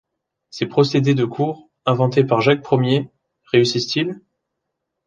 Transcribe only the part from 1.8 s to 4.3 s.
inventés par Jacques Ier, réussissent-ils?